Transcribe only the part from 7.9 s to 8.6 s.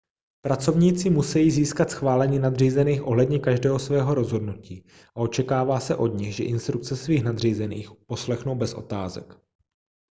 uposlechnou